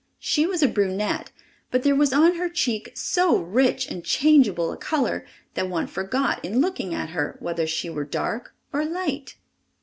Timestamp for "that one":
5.53-5.85